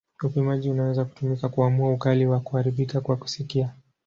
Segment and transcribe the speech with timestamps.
[0.23, 3.73] Upimaji unaweza kutumika kuamua ukali wa kuharibika kwa kusikia.